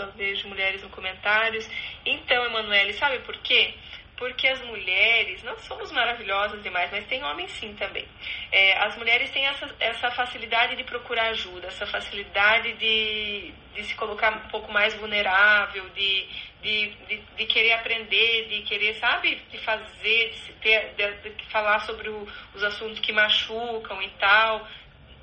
[0.00, 1.68] só vejo mulheres no comentários.
[2.06, 3.74] Então, Emanuele, sabe por quê?
[4.20, 8.06] porque as mulheres, não somos maravilhosas demais, mas tem homens sim também.
[8.52, 13.94] É, as mulheres têm essa, essa facilidade de procurar ajuda, essa facilidade de, de se
[13.94, 16.28] colocar um pouco mais vulnerável, de,
[16.60, 21.80] de, de, de querer aprender, de querer, sabe, de fazer, de, ter, de, de falar
[21.80, 24.68] sobre o, os assuntos que machucam e tal.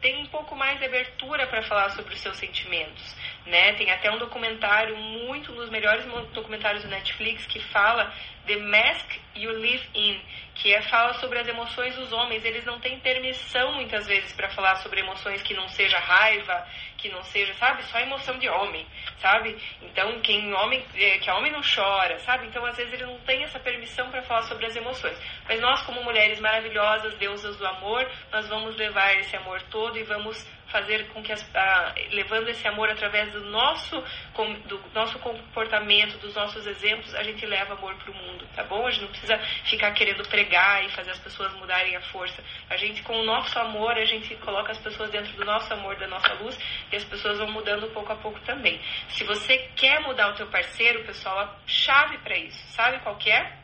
[0.01, 3.15] Tem um pouco mais de abertura para falar sobre os seus sentimentos.
[3.45, 3.73] Né?
[3.73, 8.13] Tem até um documentário, muito um dos melhores documentários do Netflix, que fala
[8.45, 10.21] The Mask You Live In,
[10.55, 12.45] que é, fala sobre as emoções dos homens.
[12.45, 17.09] Eles não têm permissão muitas vezes para falar sobre emoções que não seja raiva, que
[17.09, 18.85] não seja, sabe, só emoção de homem,
[19.19, 19.55] sabe?
[19.81, 22.47] Então, quem homem, é, que homem não chora, sabe?
[22.47, 25.17] Então, às vezes ele não tem essa permissão para falar sobre as emoções.
[25.47, 30.03] Mas nós, como mulheres maravilhosas, deusas do amor, nós vamos levar esse amor todo e
[30.03, 34.03] vamos fazer com que as, a, levando esse amor através do nosso
[34.33, 38.63] com, do nosso comportamento, dos nossos exemplos, a gente leva amor para o mundo, tá
[38.63, 38.85] bom?
[38.85, 42.43] A gente não precisa ficar querendo pregar e fazer as pessoas mudarem a força.
[42.69, 45.95] A gente com o nosso amor, a gente coloca as pessoas dentro do nosso amor,
[45.95, 46.57] da nossa luz,
[46.91, 48.79] e as pessoas vão mudando pouco a pouco também.
[49.09, 53.57] Se você quer mudar o teu parceiro, pessoal, a chave para isso, sabe qual é?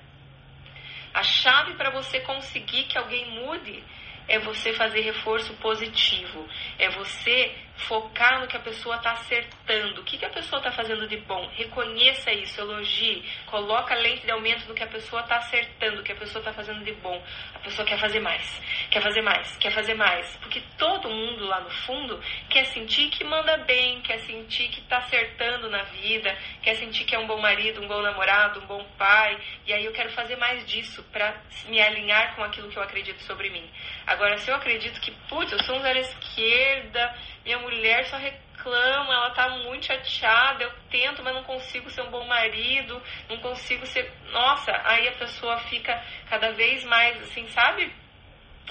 [1.13, 3.83] A chave para você conseguir que alguém mude
[4.27, 6.47] é você fazer reforço positivo,
[6.79, 10.71] é você focar no que a pessoa está acertando, o que, que a pessoa está
[10.71, 15.21] fazendo de bom, reconheça isso, elogie, coloca a lente de aumento no que a pessoa
[15.21, 17.21] está acertando, o que a pessoa está fazendo de bom.
[17.53, 21.61] A pessoa quer fazer mais, quer fazer mais, quer fazer mais, porque todo mundo lá
[21.61, 26.75] no fundo quer sentir que manda bem, quer sentir que está acertando na vida, quer
[26.75, 29.91] sentir que é um bom marido, um bom namorado, um bom pai, e aí eu
[29.91, 31.35] quero fazer mais disso para
[31.67, 33.69] me alinhar com aquilo que eu acredito sobre mim.
[34.05, 39.13] Agora, se eu acredito que, putz, eu sou um zero esquerda, minha mulher só reclama,
[39.13, 43.85] ela tá muito chateada, eu tento, mas não consigo ser um bom marido, não consigo
[43.85, 44.11] ser.
[44.31, 47.93] Nossa, aí a pessoa fica cada vez mais assim, sabe?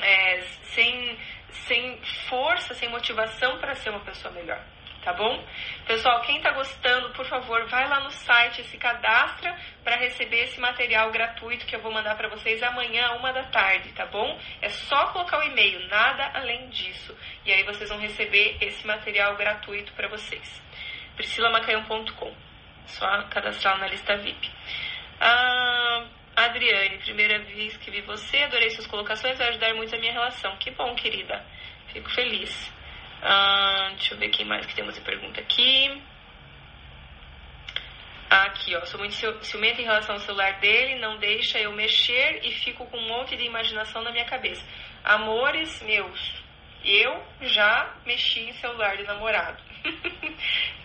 [0.00, 0.40] É,
[0.74, 1.18] sem,
[1.50, 4.62] sem força, sem motivação para ser uma pessoa melhor
[5.02, 5.44] tá bom?
[5.86, 10.60] Pessoal, quem está gostando, por favor, vai lá no site, se cadastra para receber esse
[10.60, 14.38] material gratuito que eu vou mandar para vocês amanhã, uma da tarde, tá bom?
[14.60, 17.16] É só colocar o e-mail, nada além disso.
[17.44, 20.62] E aí vocês vão receber esse material gratuito para vocês.
[21.16, 22.32] priscilamacanhão.com
[22.86, 24.50] Só cadastrar na lista VIP.
[25.20, 30.12] Ah, Adriane, primeira vez que vi você, adorei suas colocações, vai ajudar muito a minha
[30.12, 30.56] relação.
[30.56, 31.44] Que bom, querida.
[31.92, 32.72] Fico feliz.
[33.22, 36.02] Ah, deixa eu ver quem mais que temos de pergunta aqui.
[38.28, 38.84] Aqui, ó.
[38.86, 42.96] Sou muito ciumenta em relação ao celular dele, não deixa eu mexer e fico com
[42.96, 44.64] um monte de imaginação na minha cabeça.
[45.04, 46.42] Amores meus,
[46.84, 49.62] eu já mexi em celular de namorado.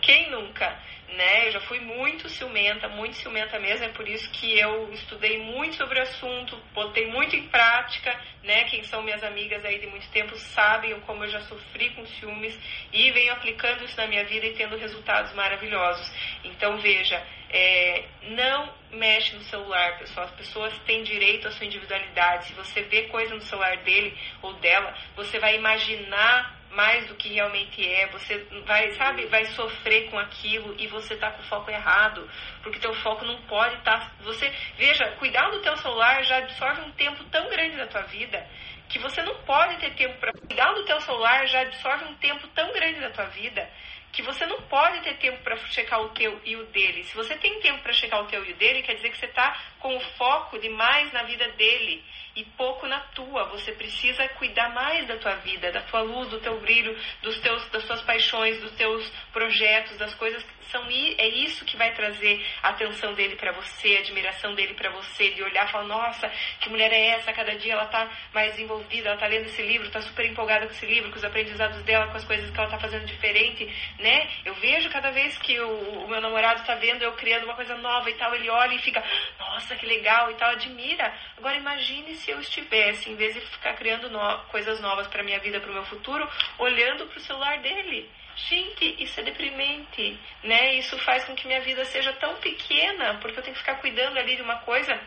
[0.08, 0.80] Quem nunca?
[1.16, 1.48] né?
[1.48, 5.76] Eu já fui muito ciumenta, muito ciumenta mesmo, é por isso que eu estudei muito
[5.76, 8.66] sobre o assunto, botei muito em prática, né?
[8.66, 12.58] Quem são minhas amigas aí de muito tempo sabem como eu já sofri com ciúmes
[12.92, 16.12] e venho aplicando isso na minha vida e tendo resultados maravilhosos.
[16.44, 20.26] Então veja, é, não mexe no celular, pessoal.
[20.26, 22.48] As pessoas têm direito à sua individualidade.
[22.48, 27.30] Se você vê coisa no celular dele ou dela, você vai imaginar mais do que
[27.30, 31.72] realmente é, você vai, sabe, vai sofrer com aquilo e você tá com o foco
[31.72, 32.30] errado,
[32.62, 36.82] porque teu foco não pode estar, tá, você, veja, cuidar do teu celular já absorve
[36.82, 38.46] um tempo tão grande da tua vida
[38.90, 42.48] que você não pode ter tempo para cuidar do teu celular já absorve um tempo
[42.50, 43.70] tão grande da tua vida
[44.12, 47.04] que você não pode ter tempo para checar o teu e o dele.
[47.04, 49.26] Se você tem tempo para checar o teu e o dele, quer dizer que você
[49.26, 52.04] está com o foco demais na vida dele
[52.36, 53.46] e pouco na tua.
[53.46, 57.68] Você precisa cuidar mais da tua vida, da tua luz, do teu brilho, dos teus,
[57.70, 62.70] das tuas paixões, dos teus projetos, das coisas são é isso que vai trazer a
[62.70, 66.70] atenção dele para você, a admiração dele para você, de olhar e falar, nossa, que
[66.70, 67.34] mulher é essa?
[67.34, 70.72] Cada dia ela tá mais envolvida, ela tá lendo esse livro, tá super empolgada com
[70.72, 73.66] esse livro, com os aprendizados dela, com as coisas que ela tá fazendo diferente,
[74.00, 74.30] né?
[74.46, 77.76] Eu vejo cada vez que o, o meu namorado tá vendo eu criando uma coisa
[77.78, 79.04] nova e tal, ele olha e fica,
[79.40, 81.14] nossa, que legal e tal, admira.
[81.38, 85.40] Agora imagine se eu estivesse, em vez de ficar criando no, coisas novas para minha
[85.40, 86.28] vida, para o meu futuro,
[86.58, 88.10] olhando para o celular dele.
[88.36, 90.76] Gente, isso é deprimente, né?
[90.76, 94.18] Isso faz com que minha vida seja tão pequena, porque eu tenho que ficar cuidando
[94.18, 95.00] ali de uma coisa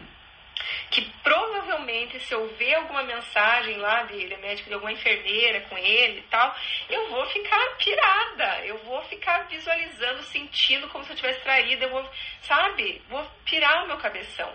[0.91, 6.19] que provavelmente se eu ver alguma mensagem lá dele, médico de alguma enfermeira com ele
[6.19, 6.55] e tal,
[6.89, 11.91] eu vou ficar pirada, eu vou ficar visualizando, sentindo como se eu tivesse traído, eu
[11.91, 12.11] vou,
[12.43, 14.53] sabe, vou pirar o meu cabeção.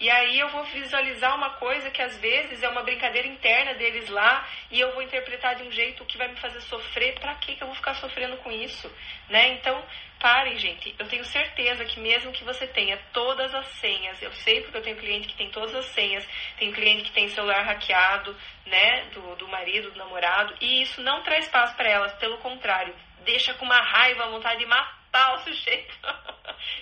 [0.00, 4.08] E aí eu vou visualizar uma coisa que às vezes é uma brincadeira interna deles
[4.08, 7.18] lá e eu vou interpretar de um jeito que vai me fazer sofrer.
[7.18, 8.90] Para que eu vou ficar sofrendo com isso,
[9.28, 9.48] né?
[9.48, 9.82] Então,
[10.20, 10.94] parem, gente.
[10.98, 14.82] Eu tenho certeza que mesmo que você tenha todas as senhas, eu sei porque eu
[14.82, 16.26] tenho cliente que tem todas as senhas,
[16.58, 18.36] tem cliente que tem celular hackeado,
[18.66, 22.94] né, do, do marido, do namorado, e isso não traz paz para elas, pelo contrário,
[23.24, 24.97] deixa com uma raiva, vontade de matar
[25.34, 25.94] o sujeito.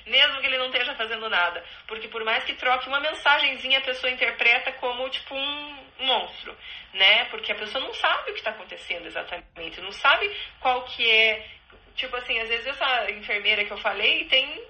[0.06, 1.64] mesmo que ele não esteja fazendo nada.
[1.86, 6.56] Porque por mais que troque uma mensagenzinha, a pessoa interpreta como tipo um monstro,
[6.92, 7.24] né?
[7.26, 10.30] Porque a pessoa não sabe o que está acontecendo exatamente, não sabe
[10.60, 11.48] qual que é.
[11.94, 14.62] Tipo assim, às vezes essa enfermeira que eu falei tem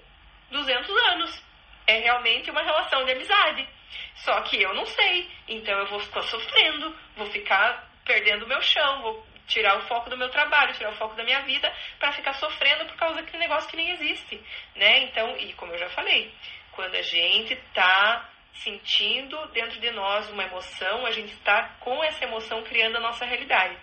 [0.51, 1.47] 200 anos.
[1.85, 3.67] É realmente uma relação de amizade.
[4.15, 5.29] Só que eu não sei.
[5.47, 10.17] Então eu vou ficar sofrendo, vou ficar perdendo meu chão, vou tirar o foco do
[10.17, 13.69] meu trabalho, tirar o foco da minha vida para ficar sofrendo por causa daquele negócio
[13.69, 14.41] que nem existe,
[14.75, 14.99] né?
[15.03, 16.31] Então, e como eu já falei,
[16.71, 22.23] quando a gente está sentindo dentro de nós uma emoção, a gente está com essa
[22.23, 23.77] emoção criando a nossa realidade.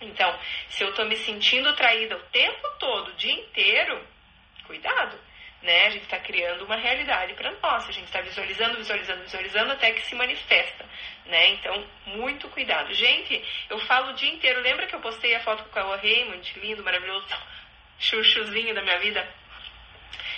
[0.00, 4.02] Então, se eu estou me sentindo traída o tempo todo, o dia inteiro,
[4.66, 5.18] cuidado,
[5.62, 5.86] né?
[5.86, 9.92] A gente está criando uma realidade para nós, a gente está visualizando, visualizando, visualizando até
[9.92, 10.84] que se manifesta,
[11.26, 11.50] né?
[11.50, 12.92] Então, muito cuidado.
[12.94, 15.96] Gente, eu falo o dia inteiro, lembra que eu postei a foto com o Cauã
[15.96, 17.26] Raymond, lindo, maravilhoso,
[17.98, 19.26] chuchuzinho da minha vida?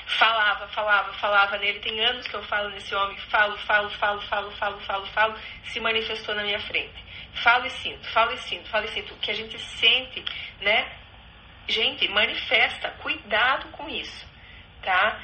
[0.07, 1.79] Falava, falava, falava nele.
[1.79, 5.79] Tem anos que eu falo nesse homem, falo, falo, falo, falo, falo, falo, falo, se
[5.79, 7.03] manifestou na minha frente.
[7.35, 9.15] Falo e sinto, falo e sinto, falo e sinto.
[9.15, 10.23] O que a gente sente,
[10.61, 10.99] né?
[11.69, 14.32] Gente, manifesta, cuidado com isso
[14.83, 15.21] tá?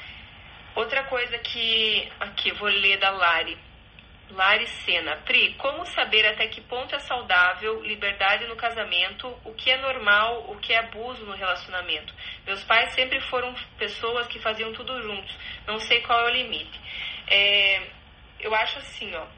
[0.74, 3.58] Outra coisa que aqui vou ler da Lari.
[4.30, 5.16] Lari Sena.
[5.24, 10.44] Pri, como saber até que ponto é saudável liberdade no casamento, o que é normal,
[10.50, 12.14] o que é abuso no relacionamento?
[12.46, 15.34] Meus pais sempre foram pessoas que faziam tudo juntos.
[15.66, 16.78] Não sei qual é o limite.
[17.26, 17.82] É,
[18.40, 19.37] eu acho assim, ó.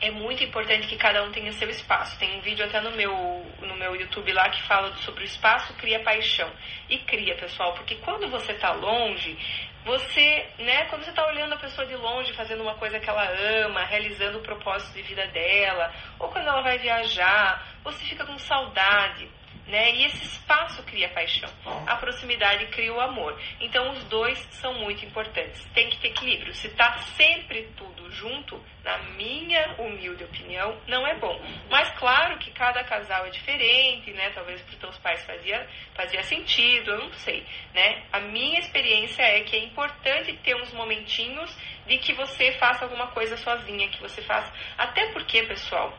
[0.00, 2.18] É muito importante que cada um tenha seu espaço.
[2.18, 5.72] Tem um vídeo até no meu, no meu YouTube lá que fala sobre o espaço
[5.74, 6.50] cria paixão.
[6.88, 9.38] E cria, pessoal, porque quando você está longe,
[9.86, 13.26] você, né, quando você está olhando a pessoa de longe, fazendo uma coisa que ela
[13.64, 18.36] ama, realizando o propósito de vida dela, ou quando ela vai viajar, você fica com
[18.38, 19.30] saudade
[19.66, 19.92] né?
[19.92, 21.50] E esse espaço cria paixão.
[21.86, 23.38] A proximidade cria o amor.
[23.60, 25.64] Então os dois são muito importantes.
[25.74, 26.54] Tem que ter equilíbrio.
[26.54, 31.40] Se tá sempre tudo junto, na minha humilde opinião, não é bom.
[31.68, 34.30] Mas claro que cada casal é diferente, né?
[34.30, 38.04] Talvez para os teus pais fazia, fazia sentido, eu não sei, né?
[38.12, 41.54] A minha experiência é que é importante ter uns momentinhos
[41.86, 44.52] de que você faça alguma coisa sozinha, que você faça.
[44.78, 45.96] Até porque, pessoal,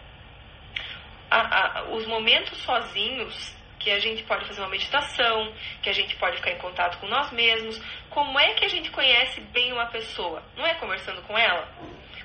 [1.29, 3.56] a, a, os momentos sozinhos
[3.87, 7.07] que a gente pode fazer uma meditação, que a gente pode ficar em contato com
[7.07, 7.81] nós mesmos.
[8.09, 10.43] Como é que a gente conhece bem uma pessoa?
[10.57, 11.65] Não é conversando com ela?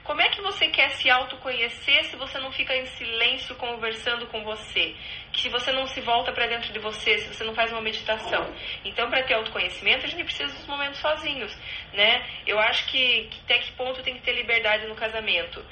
[0.02, 4.42] Como é que você quer se autoconhecer se você não fica em silêncio conversando com
[4.42, 4.96] você?
[5.32, 7.80] Que se você não se volta para dentro de você, se você não faz uma
[7.80, 8.52] meditação.
[8.84, 11.56] Então, para ter autoconhecimento, a gente precisa dos momentos sozinhos,
[11.92, 12.26] né?
[12.44, 15.64] Eu acho que, que até que ponto tem que ter liberdade no casamento?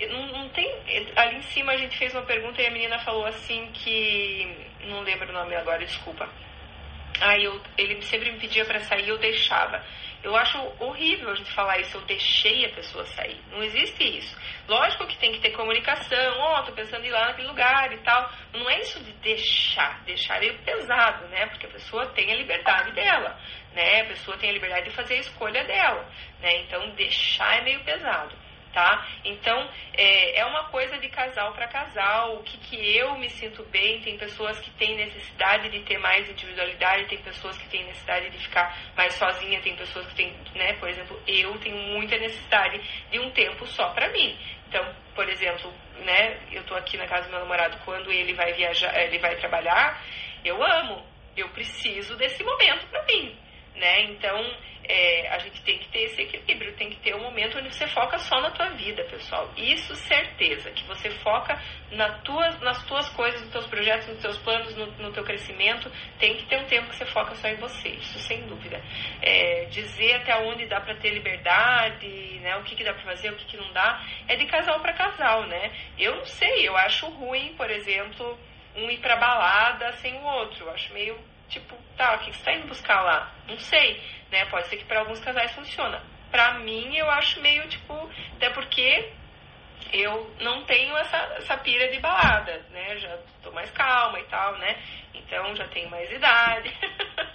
[0.00, 0.70] Não, não, tem.
[1.16, 4.68] Ali em cima a gente fez uma pergunta e a menina falou assim que.
[4.84, 6.28] Não lembro o nome agora, desculpa.
[7.18, 9.82] Aí eu, ele sempre me pedia para sair eu deixava.
[10.22, 13.40] Eu acho horrível a gente falar isso, eu deixei a pessoa sair.
[13.50, 14.36] Não existe isso.
[14.68, 17.90] Lógico que tem que ter comunicação, ó, oh, tô pensando em ir lá naquele lugar
[17.92, 18.30] e tal.
[18.52, 20.02] Não é isso de deixar.
[20.04, 21.46] Deixar é meio pesado, né?
[21.46, 23.38] Porque a pessoa tem a liberdade dela,
[23.72, 24.02] né?
[24.02, 26.06] A pessoa tem a liberdade de fazer a escolha dela,
[26.40, 26.56] né?
[26.62, 28.45] Então deixar é meio pesado
[28.76, 29.08] tá?
[29.24, 33.62] Então, é, é uma coisa de casal para casal, o que, que eu me sinto
[33.70, 34.02] bem.
[34.02, 38.36] Tem pessoas que têm necessidade de ter mais individualidade, tem pessoas que têm necessidade de
[38.36, 42.78] ficar mais sozinha, tem pessoas que têm, né, por exemplo, eu tenho muita necessidade
[43.10, 44.38] de um tempo só para mim.
[44.68, 45.72] Então, por exemplo,
[46.04, 49.36] né, eu tô aqui na casa do meu namorado, quando ele vai viajar, ele vai
[49.36, 50.04] trabalhar,
[50.44, 51.02] eu amo,
[51.34, 53.34] eu preciso desse momento para mim,
[53.76, 54.02] né?
[54.04, 54.44] Então,
[54.88, 57.86] é, a gente tem que ter esse equilíbrio, tem que ter um momento onde você
[57.88, 59.50] foca só na tua vida, pessoal.
[59.56, 64.38] Isso certeza, que você foca na tuas, nas tuas coisas, nos teus projetos, nos teus
[64.38, 65.90] planos, no, no teu crescimento.
[66.18, 68.80] Tem que ter um tempo que você foca só em você, isso sem dúvida.
[69.20, 72.06] É, dizer até onde dá para ter liberdade,
[72.40, 74.80] né, o que, que dá para fazer, o que, que não dá, é de casal
[74.80, 75.72] para casal, né?
[75.98, 78.38] Eu não sei, eu acho ruim, por exemplo,
[78.76, 80.66] um ir pra balada sem o outro.
[80.66, 81.18] Eu acho meio
[81.48, 83.32] tipo, tá, o que você tá indo buscar lá?
[83.48, 84.00] Não sei
[84.30, 84.44] né?
[84.46, 86.02] Pode ser que para alguns casais funciona.
[86.30, 87.94] Para mim, eu acho meio tipo,
[88.34, 89.12] até porque
[89.92, 92.96] eu não tenho essa, essa pira de balada, né?
[92.98, 94.76] Já tô mais calma e tal, né?
[95.14, 96.72] Então já tenho mais idade.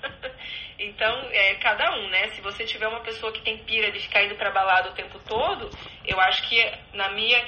[0.78, 2.28] então, é cada um, né?
[2.30, 5.18] Se você tiver uma pessoa que tem pira de ficar indo pra balada o tempo
[5.20, 5.72] todo,
[6.06, 6.62] eu acho que
[6.94, 7.44] na minha,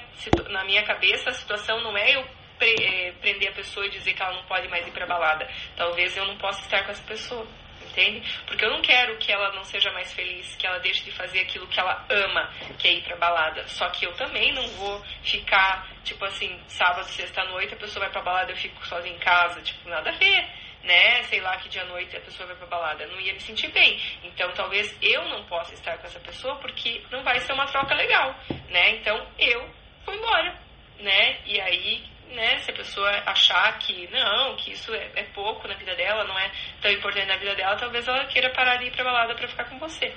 [0.49, 2.25] na minha cabeça a situação não é eu
[2.63, 5.49] pre, é, prender a pessoa e dizer que ela não pode mais ir pra balada.
[5.75, 7.45] Talvez eu não possa estar com essa pessoa
[7.83, 8.23] entende?
[8.47, 11.41] Porque eu não quero que ela não seja mais feliz, que ela deixe de fazer
[11.41, 13.67] aquilo que ela ama, que é ir pra balada.
[13.67, 18.11] Só que eu também não vou ficar, tipo assim, sábado, sexta noite, a pessoa vai
[18.11, 20.49] pra balada eu fico sozinha em casa, tipo, nada a ver.
[20.83, 21.21] Né?
[21.23, 23.05] Sei lá que dia à noite a pessoa vai pra balada.
[23.05, 24.01] Não ia me sentir bem.
[24.23, 27.93] Então talvez eu não possa estar com essa pessoa porque não vai ser uma troca
[27.93, 28.35] legal,
[28.69, 28.95] né?
[28.95, 29.69] Então eu
[30.03, 30.59] fui embora,
[30.99, 31.37] né?
[31.45, 35.75] E aí né, se a pessoa achar que não, que isso é, é, pouco na
[35.75, 36.51] vida dela, não é
[36.81, 39.65] tão importante na vida dela, talvez ela queira parar de ir pra balada para ficar
[39.65, 40.07] com você,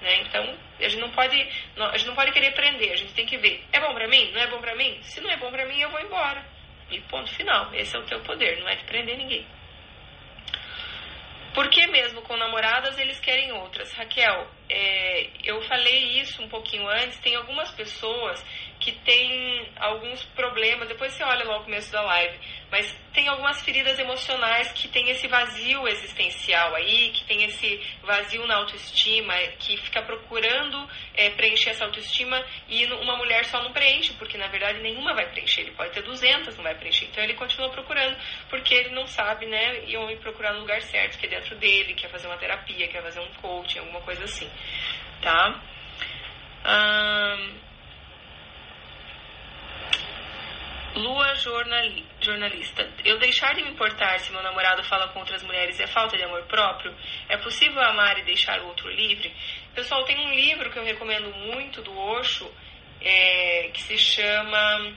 [0.00, 0.20] né?
[0.20, 1.36] Então, a gente não pode,
[1.76, 4.08] não, a gente não pode querer prender, a gente tem que ver, é bom para
[4.08, 4.30] mim?
[4.32, 5.00] Não é bom para mim?
[5.02, 6.44] Se não é bom para mim, eu vou embora.
[6.90, 7.74] E ponto final.
[7.74, 9.46] Esse é o teu poder, não é de prender ninguém.
[11.54, 13.92] Porque mesmo com namoradas eles querem outras?
[13.92, 18.42] Raquel, é, eu falei isso um pouquinho antes, tem algumas pessoas
[18.82, 22.38] que têm alguns problemas, depois você olha lá o começo da live,
[22.70, 28.44] mas tem algumas feridas emocionais que tem esse vazio existencial aí, que tem esse vazio
[28.46, 34.12] na autoestima, que fica procurando é, preencher essa autoestima e uma mulher só não preenche,
[34.14, 37.34] porque na verdade nenhuma vai preencher, ele pode ter 200, não vai preencher, então ele
[37.34, 38.16] continua procurando,
[38.50, 41.94] porque ele não sabe, né, e onde procurar no lugar certo, que é dentro dele,
[41.94, 44.50] quer fazer uma terapia, quer fazer um coaching, alguma coisa assim
[45.22, 45.60] tá?
[50.94, 52.88] Lua jornali jornalista.
[53.04, 56.22] Eu deixar de me importar se meu namorado fala com outras mulheres é falta de
[56.22, 56.94] amor próprio?
[57.28, 59.34] É possível amar e deixar o outro livre?
[59.74, 62.50] Pessoal, tem um livro que eu recomendo muito do Osho,
[63.00, 64.92] é, que se chama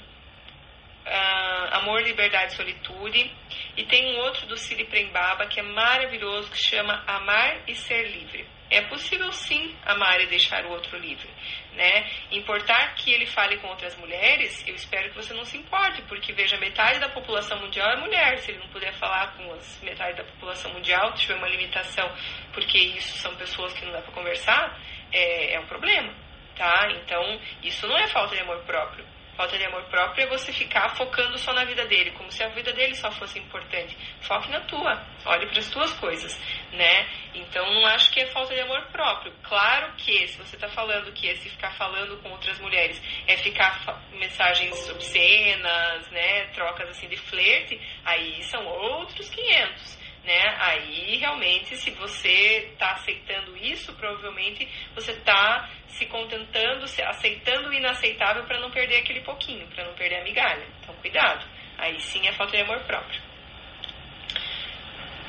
[1.05, 3.31] uh, Amor, Liberdade e Solitude.
[3.77, 8.03] E tem um outro do Siri Prembaba que é maravilhoso, que chama Amar e Ser
[8.09, 8.54] Livre.
[8.69, 11.29] É possível sim amar e deixar o outro livre,
[11.73, 12.09] né?
[12.31, 16.33] Importar que ele fale com outras mulheres, eu espero que você não se importe, porque
[16.33, 18.39] veja, metade da população mundial é mulher.
[18.39, 22.11] Se ele não puder falar com as metade da população mundial, tiver uma limitação,
[22.53, 24.79] porque isso são pessoas que não dá para conversar,
[25.11, 26.11] é, é um problema,
[26.55, 26.89] tá?
[26.91, 29.04] Então, isso não é falta de amor próprio.
[29.35, 32.47] Falta de amor próprio é você ficar focando só na vida dele, como se a
[32.49, 33.97] vida dele só fosse importante.
[34.21, 36.39] Foque na tua, olhe para as tuas coisas,
[36.71, 37.05] né?
[37.33, 39.33] Então não acho que é falta de amor próprio.
[39.43, 44.01] Claro que se você está falando que esse ficar falando com outras mulheres é ficar
[44.13, 49.94] mensagens obscenas, né, trocas assim de flerte, aí são outros 500
[50.25, 50.55] né?
[50.59, 57.73] Aí realmente, se você está aceitando isso, provavelmente você está se contentando, se, aceitando o
[57.73, 60.65] inaceitável para não perder aquele pouquinho, para não perder a migalha.
[60.81, 61.45] Então, cuidado.
[61.77, 63.21] Aí sim é falta de amor próprio.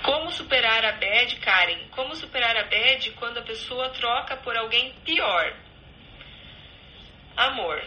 [0.03, 1.89] Como superar a bad, Karen?
[1.91, 5.55] Como superar a bad quando a pessoa troca por alguém pior?
[7.37, 7.83] Amor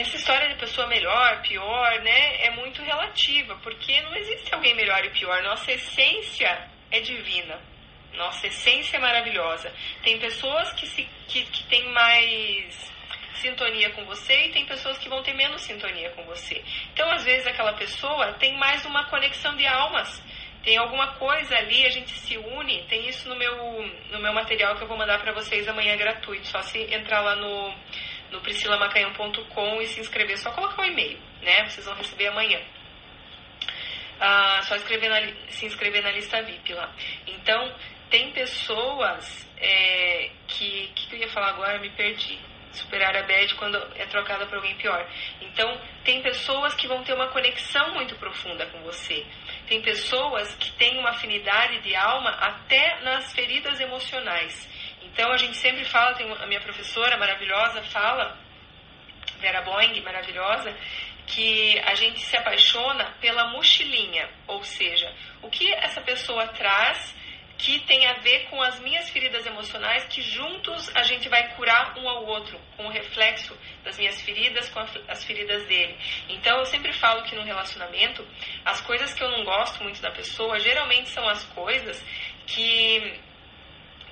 [0.00, 5.04] essa história de pessoa melhor, pior, né, é muito relativa, porque não existe alguém melhor
[5.04, 5.42] e pior.
[5.42, 7.58] Nossa essência é divina.
[8.14, 9.72] Nossa essência é maravilhosa.
[10.02, 12.92] Tem pessoas que, se, que, que têm mais
[13.34, 16.62] sintonia com você e tem pessoas que vão ter menos sintonia com você.
[16.92, 20.22] Então, às vezes, aquela pessoa tem mais uma conexão de almas.
[20.62, 22.82] Tem alguma coisa ali, a gente se une.
[22.84, 26.46] Tem isso no meu, no meu material que eu vou mandar para vocês amanhã gratuito.
[26.48, 27.74] Só se entrar lá no
[28.36, 30.38] no priscilamacanhão.com e se inscrever.
[30.38, 31.64] Só colocar o um e-mail, né?
[31.68, 32.60] Vocês vão receber amanhã.
[34.20, 36.92] Ah, só escrever na, se inscrever na lista VIP lá.
[37.26, 37.74] Então,
[38.10, 40.90] tem pessoas é, que.
[40.90, 41.78] O que, que eu ia falar agora?
[41.78, 42.38] Me perdi.
[42.72, 45.08] Superar a bad quando é trocada por alguém pior.
[45.40, 49.24] Então, tem pessoas que vão ter uma conexão muito profunda com você.
[49.66, 54.68] Tem pessoas que têm uma afinidade de alma até nas feridas emocionais.
[55.16, 58.38] Então a gente sempre fala, tem a minha professora maravilhosa fala,
[59.40, 60.76] Vera Boing, maravilhosa,
[61.26, 67.16] que a gente se apaixona pela mochilinha, ou seja, o que essa pessoa traz
[67.56, 71.96] que tem a ver com as minhas feridas emocionais, que juntos a gente vai curar
[71.96, 75.96] um ao outro, com o reflexo das minhas feridas com as feridas dele.
[76.28, 78.22] Então eu sempre falo que no relacionamento,
[78.66, 82.04] as coisas que eu não gosto muito da pessoa, geralmente são as coisas
[82.46, 83.18] que,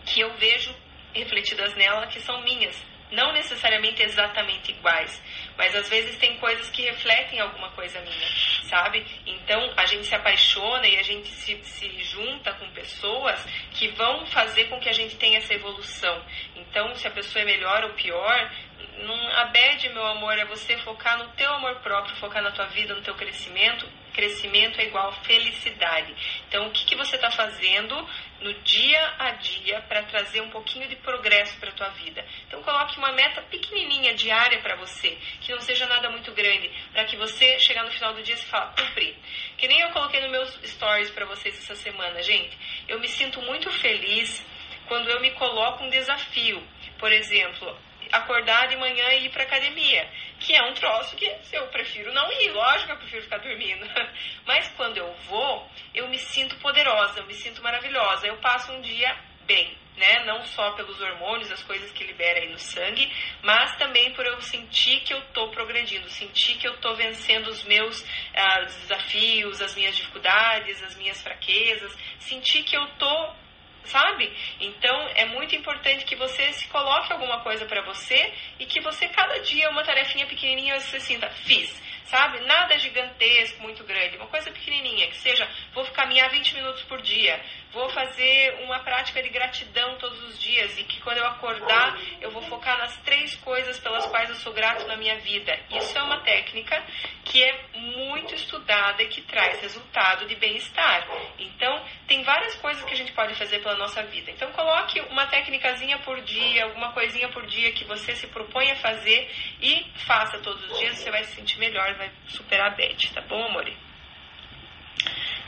[0.06, 0.74] que eu vejo
[1.14, 2.82] refletidas nela que são minhas.
[3.10, 5.22] Não necessariamente exatamente iguais,
[5.56, 8.28] mas às vezes tem coisas que refletem alguma coisa minha,
[8.64, 9.06] sabe?
[9.24, 14.26] Então a gente se apaixona e a gente se, se junta com pessoas que vão
[14.26, 16.24] fazer com que a gente tenha essa evolução.
[16.56, 18.50] Então, se a pessoa é melhor ou pior,
[18.98, 22.66] Num, a bad, meu amor, é você focar no teu amor próprio, focar na tua
[22.66, 23.88] vida, no teu crescimento.
[24.14, 26.14] Crescimento é igual felicidade.
[26.48, 27.94] Então, o que, que você está fazendo
[28.40, 32.24] no dia a dia para trazer um pouquinho de progresso para a tua vida?
[32.46, 37.04] Então, coloque uma meta pequenininha, diária para você, que não seja nada muito grande, para
[37.04, 39.16] que você chegar no final do dia e fala, cumpri.
[39.58, 42.56] Que nem eu coloquei nos meus stories para vocês essa semana, gente.
[42.86, 44.44] Eu me sinto muito feliz
[44.86, 46.62] quando eu me coloco um desafio.
[46.98, 47.76] Por exemplo,
[48.12, 50.08] acordar de manhã e ir para academia,
[50.44, 53.86] que é um troço que eu prefiro não ir, lógico que eu prefiro ficar dormindo.
[54.46, 58.80] Mas quando eu vou, eu me sinto poderosa, eu me sinto maravilhosa, eu passo um
[58.82, 60.24] dia bem, né?
[60.26, 63.10] Não só pelos hormônios, as coisas que libera aí no sangue,
[63.42, 67.64] mas também por eu sentir que eu tô progredindo, sentir que eu tô vencendo os
[67.64, 73.43] meus ah, desafios, as minhas dificuldades, as minhas fraquezas, sentir que eu tô
[73.86, 74.32] sabe?
[74.60, 79.08] Então é muito importante que você se coloque alguma coisa para você e que você
[79.08, 82.40] cada dia uma tarefinha pequenininha você sinta fiz, sabe?
[82.40, 87.40] Nada gigantesco, muito grande, uma coisa pequenininha que seja vou caminhar 20 minutos por dia,
[87.74, 92.30] vou fazer uma prática de gratidão todos os dias e que quando eu acordar eu
[92.30, 95.58] vou focar nas três coisas pelas quais eu sou grato na minha vida.
[95.70, 96.80] Isso é uma técnica
[97.24, 101.06] que é muito estudada e que traz resultado de bem-estar.
[101.38, 104.30] Então, tem várias coisas que a gente pode fazer pela nossa vida.
[104.30, 108.76] Então, coloque uma técnicazinha por dia, alguma coisinha por dia que você se propõe a
[108.76, 109.28] fazer
[109.60, 113.20] e faça todos os dias, você vai se sentir melhor, vai superar a bad, tá
[113.22, 113.68] bom, amor?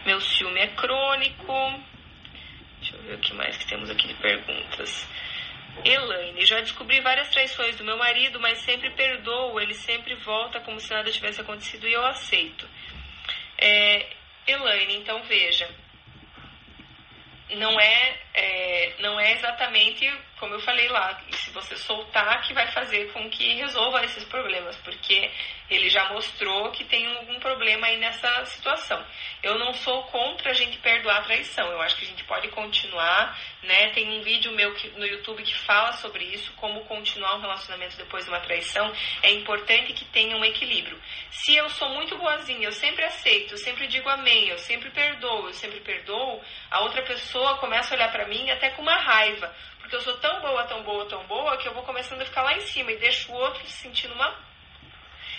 [0.05, 1.96] Meu ciúme é crônico.
[2.81, 5.09] Deixa eu ver o que mais que temos aqui de perguntas.
[5.85, 10.81] Elaine, já descobri várias traições do meu marido, mas sempre perdoo, ele sempre volta como
[10.81, 12.69] se nada tivesse acontecido e eu aceito.
[13.59, 14.07] É,
[14.47, 15.69] Elaine, então veja,
[17.57, 20.07] não é, é, não é exatamente
[20.39, 24.77] como eu falei lá, se você soltar, que vai fazer com que resolva esses problemas,
[24.77, 25.31] porque
[25.69, 29.03] ele já mostrou que tem algum problema aí nessa situação.
[29.43, 32.49] Eu não sou contra a gente perdoar a traição, eu acho que a gente pode
[32.49, 33.91] continuar, né?
[33.91, 37.97] Tem um vídeo meu que, no YouTube que fala sobre isso, como continuar um relacionamento
[37.97, 38.93] depois de uma traição.
[39.23, 41.01] É importante que tenha um equilíbrio.
[41.31, 45.47] Se eu sou muito boazinha, eu sempre aceito, eu sempre digo amém, eu sempre perdoo,
[45.47, 49.55] eu sempre perdoo, a outra pessoa começa a olhar para mim até com uma raiva
[49.87, 52.43] porque eu sou tão boa, tão boa, tão boa, que eu vou começando a ficar
[52.43, 54.37] lá em cima e deixo o outro se sentindo uma.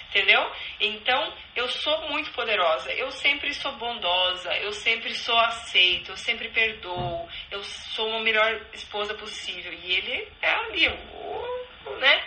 [0.09, 0.49] Entendeu?
[0.79, 2.93] Então, eu sou muito poderosa.
[2.93, 4.55] Eu sempre sou bondosa.
[4.55, 6.13] Eu sempre sou aceita.
[6.13, 7.27] Eu sempre perdoo.
[7.51, 9.73] Eu sou uma melhor esposa possível.
[9.73, 10.87] E ele é ali,
[11.99, 12.26] né?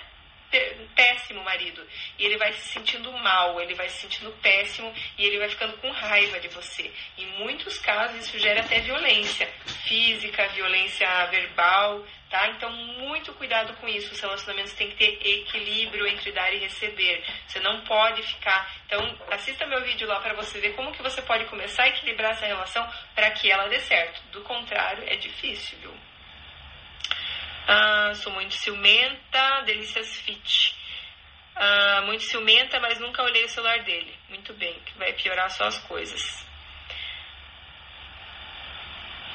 [0.95, 1.87] Péssimo marido.
[2.19, 5.77] E ele vai se sentindo mal, ele vai se sentindo péssimo e ele vai ficando
[5.79, 6.93] com raiva de você.
[7.17, 9.47] Em muitos casos isso gera até violência
[9.85, 12.49] física, violência verbal, tá?
[12.49, 14.13] Então muito cuidado com isso.
[14.13, 17.25] Os relacionamentos têm que ter equilíbrio entre dar e receber.
[17.47, 18.75] Você não pode ficar.
[18.87, 22.33] Então assista meu vídeo lá para você ver como que você pode começar a equilibrar
[22.33, 24.21] essa relação para que ela dê certo.
[24.33, 26.10] Do contrário, é difícil, viu?
[27.73, 30.75] Ah, sou muito ciumenta, delícias fit.
[31.55, 34.13] Ah, muito ciumenta, mas nunca olhei o celular dele.
[34.29, 36.45] Muito bem, que vai piorar só as coisas.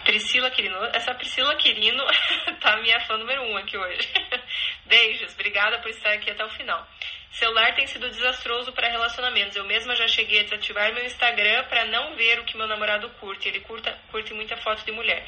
[0.03, 2.03] Priscila Quirino, essa Priscila Quirino
[2.59, 4.05] tá minha fã número um aqui hoje.
[4.85, 6.85] Beijos, obrigada por estar aqui até o final.
[7.31, 9.55] Celular tem sido desastroso para relacionamentos.
[9.55, 13.09] Eu mesma já cheguei a desativar meu Instagram para não ver o que meu namorado
[13.11, 13.47] curte.
[13.47, 15.25] Ele curta, curte muita foto de mulher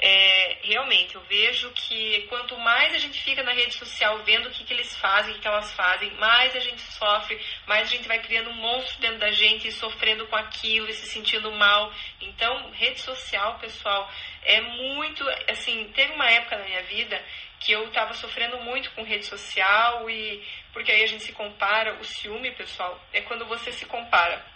[0.00, 4.50] é, realmente, eu vejo que quanto mais a gente fica na rede social vendo o
[4.52, 7.90] que, que eles fazem, o que, que elas fazem, mais a gente sofre, mais a
[7.90, 11.50] gente vai criando um monstro dentro da gente e sofrendo com aquilo e se sentindo
[11.50, 11.92] mal.
[12.20, 14.08] Então, rede social, pessoal,
[14.44, 15.24] é muito.
[15.50, 17.20] Assim, teve uma época na minha vida
[17.58, 20.46] que eu estava sofrendo muito com rede social e.
[20.72, 24.46] Porque aí a gente se compara, o ciúme, pessoal, é quando você se compara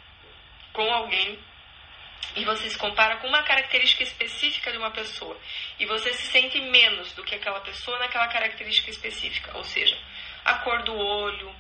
[0.73, 1.37] com alguém
[2.37, 5.37] e você se compara com uma característica específica de uma pessoa
[5.79, 9.99] e você se sente menos do que aquela pessoa naquela característica específica, ou seja,
[10.45, 11.55] a cor do olho,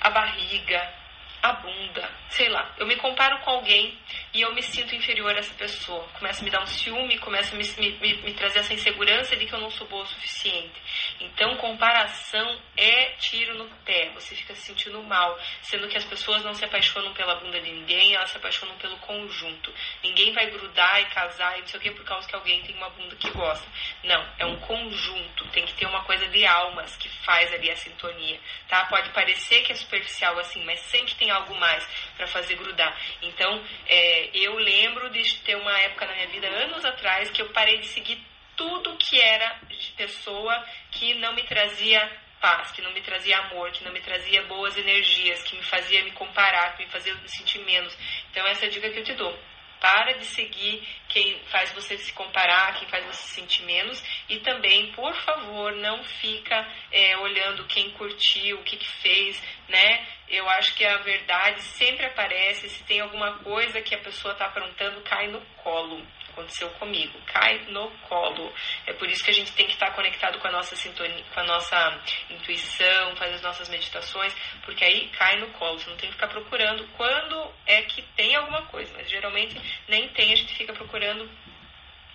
[0.00, 0.94] a barriga,
[1.42, 2.74] a bunda, sei lá.
[2.78, 3.96] Eu me comparo com alguém
[4.34, 6.06] e eu me sinto inferior a essa pessoa.
[6.18, 7.64] Começa a me dar um ciúme, começa a me,
[8.00, 10.74] me, me, trazer essa insegurança de que eu não sou boa o suficiente.
[11.20, 14.10] Então, comparação é tiro no pé.
[14.14, 17.70] Você fica se sentindo mal, sendo que as pessoas não se apaixonam pela bunda de
[17.70, 19.72] ninguém, elas se apaixonam pelo conjunto.
[20.02, 22.76] Ninguém vai grudar e casar e não sei o que por causa que alguém tem
[22.76, 23.66] uma bunda que gosta.
[24.04, 25.48] Não, é um conjunto.
[25.48, 28.84] Tem que ter uma coisa de almas que faz ali a sintonia, tá?
[28.86, 32.96] Pode parecer que é superficial assim, mas sempre tem algo mais para fazer grudar.
[33.22, 37.48] Então, é, eu lembro de ter uma época na minha vida, anos atrás, que eu
[37.50, 38.27] parei de seguir
[38.58, 43.70] tudo que era de pessoa que não me trazia paz, que não me trazia amor,
[43.70, 47.28] que não me trazia boas energias, que me fazia me comparar, que me fazia me
[47.28, 47.96] sentir menos.
[48.30, 49.38] Então essa é a dica que eu te dou.
[49.80, 54.02] Para de seguir quem faz você se comparar, quem faz você se sentir menos.
[54.28, 60.04] E também, por favor, não fica é, olhando quem curtiu, o que, que fez, né?
[60.28, 62.68] Eu acho que a verdade sempre aparece.
[62.68, 66.04] Se tem alguma coisa que a pessoa está aprontando, cai no colo
[66.38, 67.18] aconteceu comigo.
[67.26, 68.52] Cai no colo.
[68.86, 71.40] É por isso que a gente tem que estar conectado com a nossa sintonia, com
[71.40, 75.78] a nossa intuição, fazer as nossas meditações, porque aí cai no colo.
[75.78, 80.08] Você não tem que ficar procurando quando é que tem alguma coisa, mas geralmente nem
[80.10, 81.28] tem, a gente fica procurando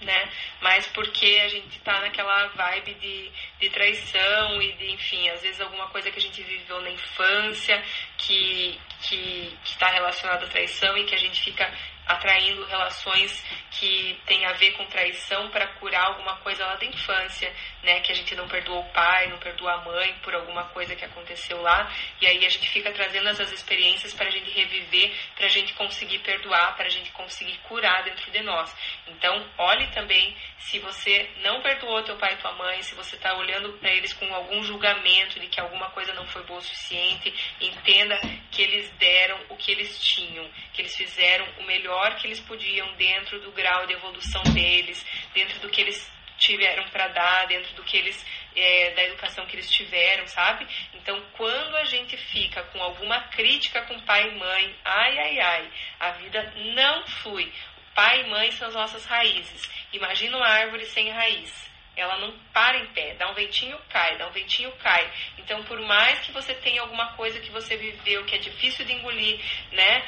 [0.01, 0.29] né?
[0.61, 5.61] Mas porque a gente tá naquela vibe de, de traição e de, enfim, às vezes
[5.61, 7.81] alguma coisa que a gente viveu na infância
[8.17, 11.71] que, que, que tá relacionada à traição e que a gente fica
[12.05, 17.51] atraindo relações que têm a ver com traição para curar alguma coisa lá da infância,
[17.81, 17.99] né?
[18.01, 21.05] Que a gente não perdoou o pai, não perdoou a mãe por alguma coisa que
[21.05, 25.45] aconteceu lá, e aí a gente fica trazendo essas experiências para a gente reviver, para
[25.45, 28.73] a gente conseguir perdoar, para a gente conseguir curar dentro de nós.
[29.07, 33.35] Então, olhe também se você não perdoou teu pai e tua mãe, se você está
[33.35, 37.33] olhando para eles com algum julgamento de que alguma coisa não foi boa o suficiente,
[37.59, 38.19] entenda
[38.51, 42.93] que eles deram o que eles tinham, que eles fizeram o melhor que eles podiam
[42.95, 47.83] dentro do grau de evolução deles, dentro do que eles tiveram para dar, dentro do
[47.83, 48.25] que eles
[48.55, 50.67] é, da educação que eles tiveram, sabe?
[50.93, 55.71] Então, quando a gente fica com alguma crítica com pai e mãe, ai, ai, ai,
[55.99, 57.51] a vida não flui.
[57.95, 59.69] Pai e mãe são as nossas raízes.
[59.91, 61.71] Imagina uma árvore sem raiz.
[61.95, 65.11] Ela não para em pé, dá um ventinho, cai, dá um ventinho, cai.
[65.37, 68.93] Então, por mais que você tenha alguma coisa que você viveu que é difícil de
[68.93, 69.39] engolir,
[69.71, 70.03] né?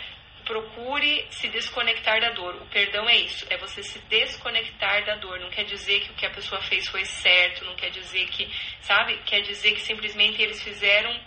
[0.45, 2.55] Procure se desconectar da dor.
[2.55, 5.39] O perdão é isso, é você se desconectar da dor.
[5.39, 8.47] Não quer dizer que o que a pessoa fez foi certo, não quer dizer que,
[8.81, 9.17] sabe?
[9.25, 11.19] Quer dizer que simplesmente eles fizeram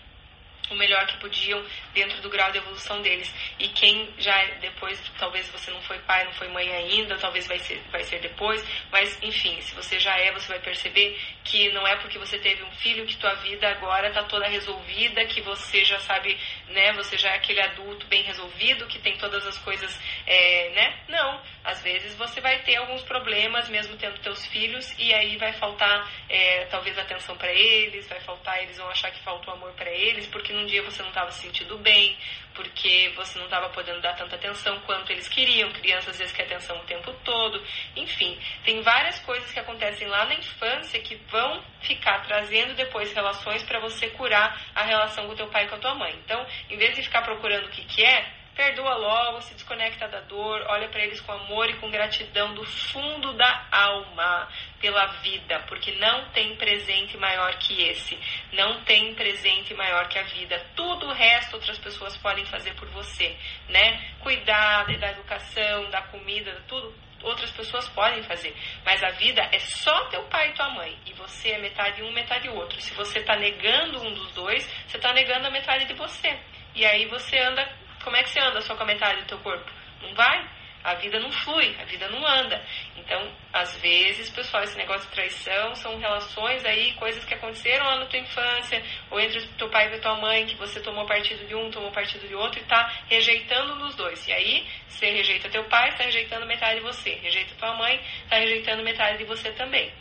[0.71, 3.33] o melhor que podiam dentro do grau de evolução deles.
[3.59, 7.59] E quem já depois, talvez você não foi pai, não foi mãe ainda, talvez vai
[7.59, 11.87] ser, vai ser depois, mas enfim, se você já é, você vai perceber que não
[11.87, 15.85] é porque você teve um filho que tua vida agora está toda resolvida, que você
[15.85, 19.99] já sabe, né, você já é aquele adulto bem resolvido, que tem todas as coisas,
[20.27, 20.99] é, né?
[21.09, 25.53] Não, às vezes você vai ter alguns problemas mesmo tendo teus filhos e aí vai
[25.55, 29.73] faltar é, talvez atenção para eles, vai faltar, eles vão achar que falta o amor
[29.73, 32.17] para eles, porque num dia você não estava se sentindo bem,
[32.55, 35.71] porque você não estava podendo dar tanta atenção quanto eles queriam.
[35.73, 37.63] Crianças às vezes querem atenção o tempo todo.
[37.95, 43.63] Enfim, tem várias coisas que acontecem lá na infância que vão ficar trazendo depois relações
[43.63, 46.15] para você curar a relação com o teu pai e com a tua mãe.
[46.25, 50.19] Então, em vez de ficar procurando o que, que é, perdoa logo, se desconecta da
[50.23, 54.49] dor, olha para eles com amor e com gratidão do fundo da alma
[54.81, 58.19] pela vida, porque não tem presente maior que esse,
[58.53, 60.59] não tem presente maior que a vida.
[60.75, 63.37] Tudo o resto outras pessoas podem fazer por você,
[63.69, 64.15] né?
[64.21, 70.05] Cuidar da educação, da comida, tudo outras pessoas podem fazer, mas a vida é só
[70.05, 72.81] teu pai e tua mãe, e você é metade um, metade outro.
[72.81, 76.39] Se você está negando um dos dois, você está negando a metade de você.
[76.77, 77.69] E aí você anda
[78.05, 79.71] como é que você anda só com a metade do teu corpo?
[80.01, 80.49] Não vai?
[80.89, 82.65] A vida não flui, a vida não anda.
[82.97, 87.97] Então, às vezes, pessoal, esse negócio de traição são relações aí, coisas que aconteceram lá
[87.97, 91.05] na tua infância, ou entre o teu pai e a tua mãe, que você tomou
[91.07, 94.27] partido de um, tomou partido de outro e tá rejeitando dos dois.
[94.27, 97.11] E aí, você rejeita teu pai, está rejeitando metade de você.
[97.11, 99.93] Rejeita tua mãe, está rejeitando metade de você também.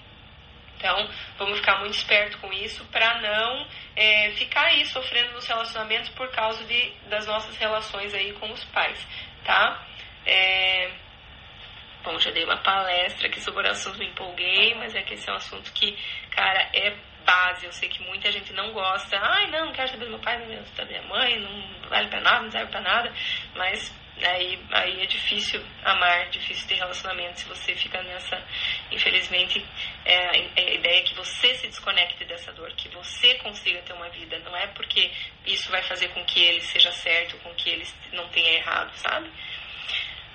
[0.78, 6.10] Então, vamos ficar muito esperto com isso para não é, ficar aí sofrendo nos relacionamentos
[6.10, 9.06] por causa de, das nossas relações aí com os pais,
[9.44, 9.84] tá?
[10.28, 10.92] É...
[12.04, 15.30] Bom, já dei uma palestra aqui sobre o assunto, me empolguei, mas é que esse
[15.30, 15.98] é um assunto que,
[16.30, 17.66] cara, é base.
[17.66, 19.18] Eu sei que muita gente não gosta.
[19.20, 22.22] Ai, não, não quero saber do meu pai, não da minha mãe, não vale pra
[22.22, 23.14] nada, não serve pra nada.
[23.56, 28.44] Mas Aí, aí é difícil amar, difícil ter relacionamento se você fica nessa.
[28.92, 29.64] Infelizmente,
[30.06, 34.10] é, a ideia é que você se desconecte dessa dor, que você consiga ter uma
[34.10, 34.40] vida.
[34.40, 35.12] Não é porque
[35.46, 39.30] isso vai fazer com que ele seja certo, com que ele não tenha errado, sabe?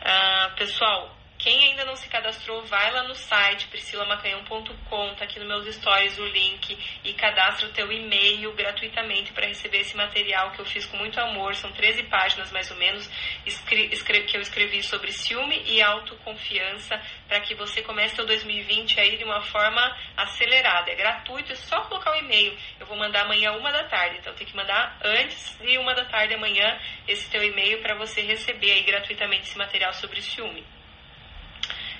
[0.05, 5.49] Ah, pessoal, quem ainda não se cadastrou, vai lá no site priscilamacanhão.com, tá aqui nos
[5.49, 10.61] meus stories o link e cadastra o teu e-mail gratuitamente para receber esse material que
[10.61, 11.57] eu fiz com muito amor.
[11.57, 13.11] São 13 páginas mais ou menos
[13.45, 19.25] que eu escrevi sobre ciúme e autoconfiança para que você comece o 2020 aí de
[19.25, 20.93] uma forma acelerada.
[20.93, 22.57] É gratuito, é só colocar o e-mail.
[22.79, 26.05] Eu vou mandar amanhã uma da tarde, então tem que mandar antes de uma da
[26.05, 30.65] tarde amanhã esse teu e-mail para você receber aí gratuitamente esse material sobre ciúme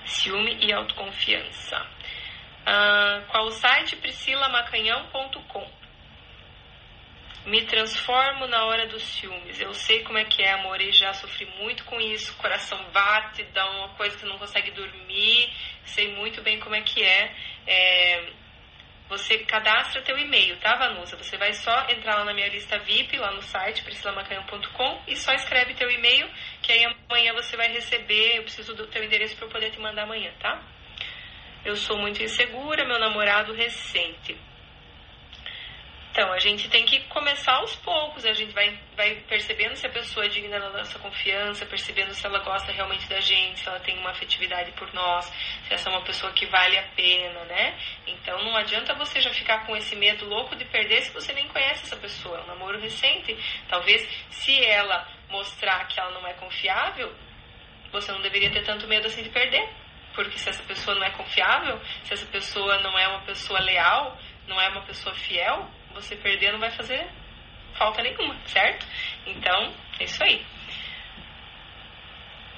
[0.05, 1.81] ciúme e autoconfiança.
[2.63, 3.97] Uh, qual o site?
[3.97, 5.69] priscilamacanhão.com
[7.47, 9.61] Me transformo na hora dos ciúmes.
[9.61, 12.37] Eu sei como é que é, amor, e já sofri muito com isso.
[12.37, 15.53] Coração bate, dá uma coisa que não consegue dormir.
[15.85, 17.35] Sei muito bem como é que é.
[17.67, 18.42] é
[19.09, 21.17] você cadastra teu e-mail, tá, Vanusa?
[21.17, 25.33] Você vai só entrar lá na minha lista VIP, lá no site priscilamacanhão.com e só
[25.33, 26.29] escreve teu e-mail,
[26.63, 28.39] que aí amanhã você vai receber.
[28.39, 30.63] Eu preciso do teu endereço para eu poder te mandar amanhã, tá?
[31.65, 34.37] Eu sou muito insegura, meu namorado recente.
[36.13, 39.91] Então, a gente tem que começar aos poucos, a gente vai, vai percebendo se a
[39.91, 43.81] pessoa é digna da nossa confiança, percebendo se ela gosta realmente da gente, se ela
[43.81, 45.25] tem uma afetividade por nós,
[45.67, 47.79] se essa é uma pessoa que vale a pena, né?
[48.33, 51.47] Então, não adianta você já ficar com esse medo louco de perder se você nem
[51.49, 52.39] conhece essa pessoa.
[52.39, 53.37] É um namoro recente.
[53.69, 57.13] Talvez, se ela mostrar que ela não é confiável,
[57.93, 59.69] você não deveria ter tanto medo assim de perder.
[60.15, 64.19] Porque se essa pessoa não é confiável, se essa pessoa não é uma pessoa leal,
[64.47, 67.07] não é uma pessoa fiel, você perder não vai fazer
[67.75, 68.87] falta nenhuma, certo?
[69.27, 70.43] Então, é isso aí.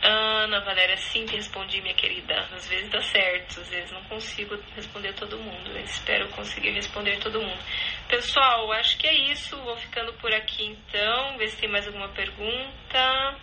[0.07, 2.39] Ana Valéria, sim que respondi, minha querida.
[2.55, 5.71] Às vezes dá certo, às vezes não consigo responder todo mundo.
[5.71, 7.59] Eu espero conseguir responder todo mundo.
[8.07, 9.57] Pessoal, acho que é isso.
[9.57, 11.39] Vou ficando por aqui então.
[11.39, 13.39] Ver se tem mais alguma pergunta.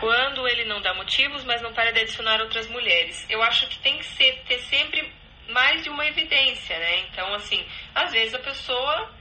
[0.00, 3.28] Quando ele não dá motivos, mas não para de adicionar outras mulheres.
[3.28, 5.12] Eu acho que tem que ser, ter sempre
[5.50, 7.00] mais de uma evidência, né?
[7.00, 7.62] Então, assim,
[7.94, 9.12] às vezes a pessoa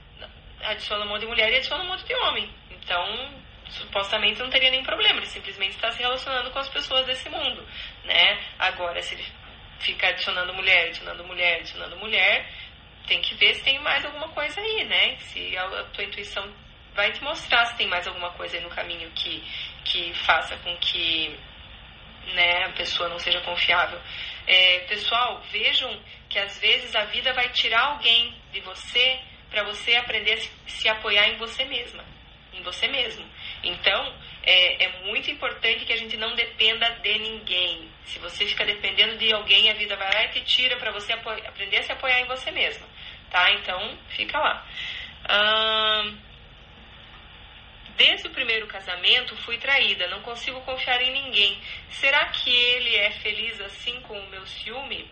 [0.63, 2.49] adiciona um monte de mulher e adiciona um monte de homem.
[2.71, 3.41] Então,
[3.71, 7.65] supostamente não teria nenhum problema, ele simplesmente está se relacionando com as pessoas desse mundo,
[8.05, 8.39] né?
[8.59, 9.25] Agora, se ele
[9.79, 12.47] fica adicionando mulher, adicionando mulher, adicionando mulher,
[13.07, 15.17] tem que ver se tem mais alguma coisa aí, né?
[15.17, 16.53] Se a, tua intuição
[16.93, 19.43] vai te mostrar se tem mais alguma coisa aí no caminho que,
[19.85, 21.35] que faça com que
[22.33, 23.99] né, a pessoa não seja confiável.
[24.47, 29.95] É, pessoal, vejam que às vezes a vida vai tirar alguém de você para você
[29.95, 32.05] aprender a se, se, apoiar em você mesma,
[32.53, 33.25] em você mesmo.
[33.63, 37.89] Então, é, é, muito importante que a gente não dependa de ninguém.
[38.05, 41.13] Se você fica dependendo de alguém, a vida vai lá e te tira para você
[41.13, 42.87] aprender a se apoiar em você mesma,
[43.29, 43.51] tá?
[43.51, 44.65] Então, fica lá.
[45.29, 46.17] Hum...
[47.97, 51.61] Desde o primeiro casamento fui traída, não consigo confiar em ninguém.
[51.91, 55.07] Será que ele é feliz assim com o meu ciúme?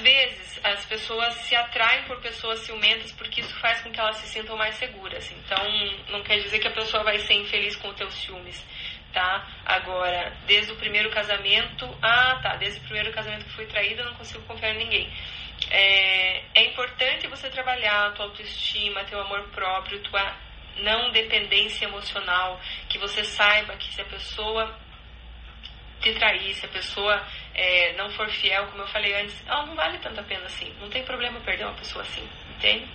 [0.00, 4.16] Às vezes, as pessoas se atraem por pessoas ciumentas porque isso faz com que elas
[4.16, 5.30] se sintam mais seguras.
[5.30, 5.62] Então,
[6.08, 8.64] não quer dizer que a pessoa vai ser infeliz com os teus ciúmes,
[9.12, 9.46] tá?
[9.66, 11.86] Agora, desde o primeiro casamento...
[12.00, 12.56] Ah, tá.
[12.56, 15.12] Desde o primeiro casamento que fui traída, não consigo confiar em ninguém.
[15.70, 20.34] É, é importante você trabalhar a tua autoestima, teu amor próprio, tua
[20.78, 22.58] não dependência emocional,
[22.88, 24.74] que você saiba que se a pessoa
[26.00, 27.22] te trair, se a pessoa
[27.54, 30.72] é, não for fiel, como eu falei antes, ela não vale tanto a pena assim.
[30.80, 32.88] Não tem problema perder uma pessoa assim, entende?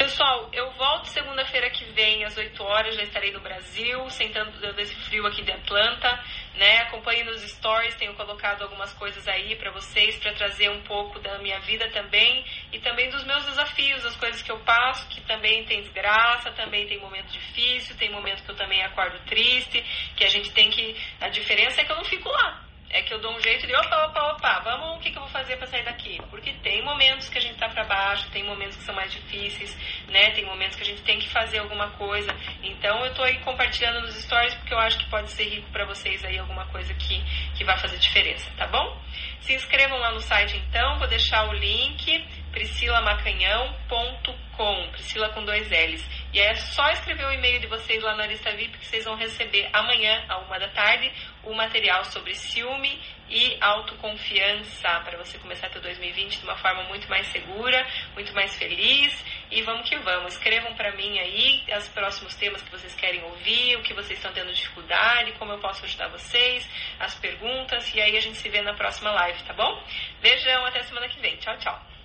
[0.00, 4.94] Pessoal, eu volto segunda-feira que vem às 8 horas, já estarei no Brasil, sentando desse
[4.94, 6.78] frio aqui de Atlanta, né?
[6.78, 11.38] Acompanhe nos stories, tenho colocado algumas coisas aí para vocês para trazer um pouco da
[11.40, 15.66] minha vida também e também dos meus desafios, as coisas que eu passo, que também
[15.66, 19.84] tem desgraça, também tem momento difícil, tem momento que eu também acordo triste,
[20.16, 23.14] que a gente tem que a diferença é que eu não fico lá é que
[23.14, 25.56] eu dou um jeito de opa, opa, opa, vamos, o que, que eu vou fazer
[25.56, 26.20] para sair daqui?
[26.28, 29.76] Porque tem momentos que a gente tá para baixo, tem momentos que são mais difíceis,
[30.08, 30.32] né?
[30.32, 32.34] Tem momentos que a gente tem que fazer alguma coisa.
[32.62, 35.84] Então eu tô aí compartilhando nos stories porque eu acho que pode ser rico para
[35.84, 37.22] vocês aí alguma coisa que,
[37.56, 39.00] que vai fazer diferença, tá bom?
[39.40, 46.04] Se inscrevam lá no site então, vou deixar o link priscilamacanhão.com, Priscila com dois L's.
[46.32, 49.16] E é só escrever o e-mail de vocês lá na lista VIP que vocês vão
[49.16, 51.12] receber amanhã, a uma da tarde,
[51.42, 57.08] o material sobre ciúme e autoconfiança para você começar teu 2020 de uma forma muito
[57.08, 59.24] mais segura, muito mais feliz.
[59.50, 60.34] E vamos que vamos.
[60.34, 64.32] Escrevam para mim aí os próximos temas que vocês querem ouvir, o que vocês estão
[64.32, 66.68] tendo dificuldade, como eu posso ajudar vocês,
[67.00, 67.92] as perguntas.
[67.92, 69.82] E aí a gente se vê na próxima live, tá bom?
[70.20, 71.36] Beijão, até semana que vem.
[71.38, 71.99] Tchau, tchau.